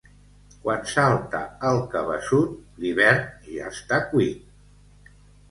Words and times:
Quan 0.61 0.87
salta 0.93 1.41
el 1.71 1.81
cabeçut, 1.91 2.57
l'hivern 2.81 3.23
ja 3.51 3.69
està 3.75 4.01
cuit. 4.09 5.15